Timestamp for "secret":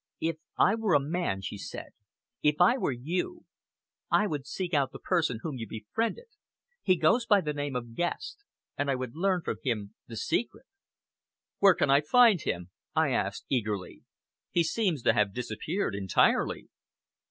10.17-10.65